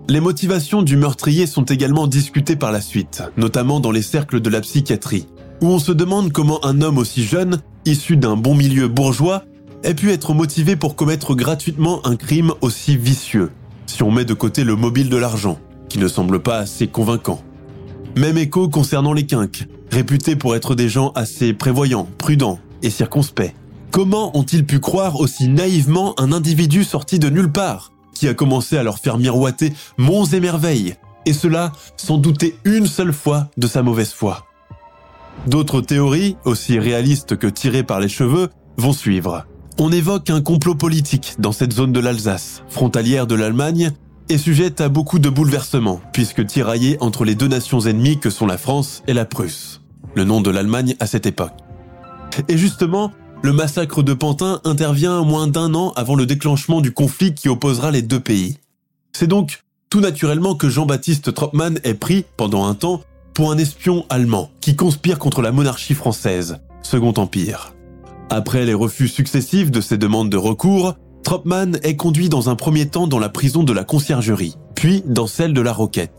[0.06, 4.50] Les motivations du meurtrier sont également discutées par la suite, notamment dans les cercles de
[4.50, 5.26] la psychiatrie,
[5.62, 9.44] où on se demande comment un homme aussi jeune, issu d'un bon milieu bourgeois,
[9.82, 13.50] ait pu être motivé pour commettre gratuitement un crime aussi vicieux,
[13.86, 15.58] si on met de côté le mobile de l'argent,
[15.88, 17.42] qui ne semble pas assez convaincant.
[18.16, 23.54] Même écho concernant les quinques, réputés pour être des gens assez prévoyants, prudents et circonspects.
[23.90, 28.76] Comment ont-ils pu croire aussi naïvement un individu sorti de nulle part qui a commencé
[28.76, 33.66] à leur faire miroiter monts et merveilles, et cela sans douter une seule fois de
[33.66, 34.46] sa mauvaise foi?
[35.46, 39.46] D'autres théories, aussi réalistes que tirées par les cheveux, vont suivre.
[39.80, 43.92] On évoque un complot politique dans cette zone de l'Alsace, frontalière de l'Allemagne,
[44.28, 48.46] et sujette à beaucoup de bouleversements, puisque tiraillée entre les deux nations ennemies que sont
[48.46, 49.80] la France et la Prusse,
[50.16, 51.54] le nom de l'Allemagne à cette époque.
[52.48, 57.32] Et justement, le massacre de Pantin intervient moins d'un an avant le déclenchement du conflit
[57.32, 58.58] qui opposera les deux pays.
[59.12, 63.00] C'est donc tout naturellement que Jean-Baptiste Troppmann est pris, pendant un temps,
[63.32, 67.77] pour un espion allemand qui conspire contre la monarchie française, Second Empire.
[68.30, 72.86] Après les refus successifs de ses demandes de recours, Troppmann est conduit dans un premier
[72.86, 76.12] temps dans la prison de la conciergerie, puis dans celle de la Roquette.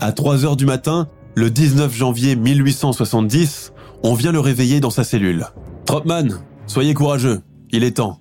[0.00, 5.04] À 3 heures du matin, le 19 janvier 1870, on vient le réveiller dans sa
[5.04, 5.46] cellule.
[5.86, 8.18] Troppmann, soyez courageux, il est temps.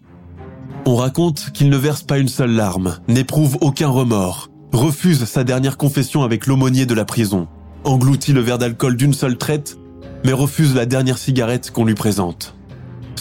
[0.85, 5.77] On raconte qu'il ne verse pas une seule larme, n'éprouve aucun remords, refuse sa dernière
[5.77, 7.47] confession avec l'aumônier de la prison,
[7.85, 9.77] engloutit le verre d'alcool d'une seule traite,
[10.25, 12.52] mais refuse la dernière cigarette qu'on lui présente.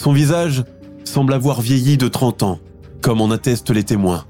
[0.03, 0.65] Son visage
[1.05, 2.59] semble avoir vieilli de 30 ans,
[2.99, 4.25] comme en attestent les témoins.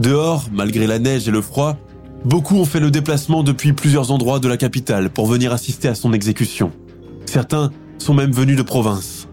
[0.00, 1.78] Dehors, malgré la neige et le froid,
[2.26, 5.94] beaucoup ont fait le déplacement depuis plusieurs endroits de la capitale pour venir assister à
[5.94, 6.72] son exécution.
[7.24, 9.28] Certains sont même venus de province.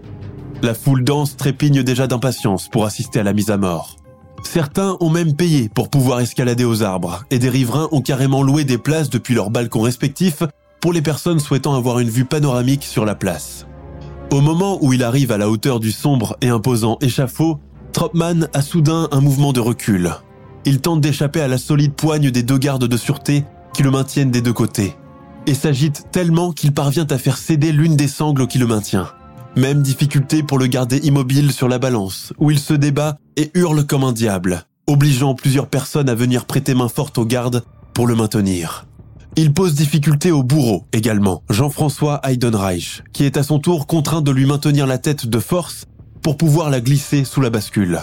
[0.61, 3.97] La foule dense trépigne déjà d'impatience pour assister à la mise à mort.
[4.45, 8.63] Certains ont même payé pour pouvoir escalader aux arbres, et des riverains ont carrément loué
[8.63, 10.41] des places depuis leurs balcons respectifs
[10.79, 13.65] pour les personnes souhaitant avoir une vue panoramique sur la place.
[14.31, 17.59] Au moment où il arrive à la hauteur du sombre et imposant échafaud,
[17.93, 20.11] Tropman a soudain un mouvement de recul.
[20.65, 24.29] Il tente d'échapper à la solide poigne des deux gardes de sûreté qui le maintiennent
[24.29, 24.95] des deux côtés,
[25.47, 29.09] et s'agite tellement qu'il parvient à faire céder l'une des sangles qui le maintient.
[29.55, 33.85] Même difficulté pour le garder immobile sur la balance, où il se débat et hurle
[33.87, 37.63] comme un diable, obligeant plusieurs personnes à venir prêter main forte aux gardes
[37.95, 38.85] pour le maintenir.
[39.41, 44.31] Il pose difficulté au bourreau également, Jean-François Heidenreich, qui est à son tour contraint de
[44.31, 45.85] lui maintenir la tête de force
[46.21, 48.01] pour pouvoir la glisser sous la bascule.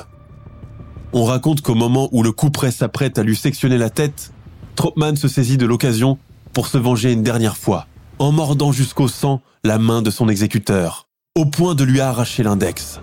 [1.13, 4.33] On raconte qu'au moment où le coup près s'apprête à lui sectionner la tête,
[4.77, 6.17] Tropman se saisit de l'occasion
[6.55, 7.87] pour se venger une dernière fois,
[8.19, 11.07] en mordant jusqu'au sang la main de son exécuteur
[11.37, 13.03] au point de lui arracher l'index.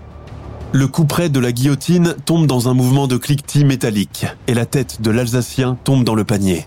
[0.72, 4.66] Le coup près de la guillotine tombe dans un mouvement de cliquetis métallique et la
[4.66, 6.66] tête de l'Alsacien tombe dans le panier.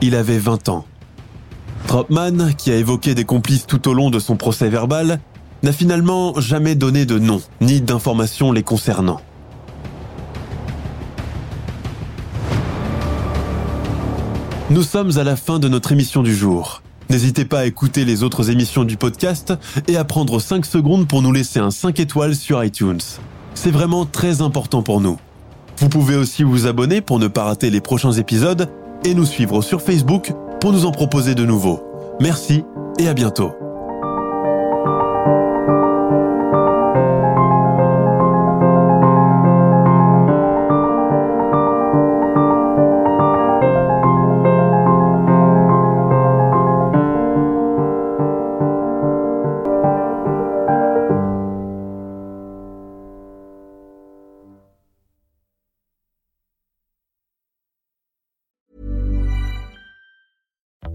[0.00, 0.84] Il avait 20 ans.
[1.88, 5.18] Tropman, qui a évoqué des complices tout au long de son procès verbal,
[5.64, 9.20] n'a finalement jamais donné de nom ni d'informations les concernant.
[14.70, 16.82] Nous sommes à la fin de notre émission du jour.
[17.10, 19.54] N'hésitez pas à écouter les autres émissions du podcast
[19.88, 23.00] et à prendre 5 secondes pour nous laisser un 5 étoiles sur iTunes.
[23.54, 25.18] C'est vraiment très important pour nous.
[25.78, 28.68] Vous pouvez aussi vous abonner pour ne pas rater les prochains épisodes
[29.04, 31.80] et nous suivre sur Facebook pour nous en proposer de nouveaux.
[32.20, 32.64] Merci
[32.98, 33.67] et à bientôt.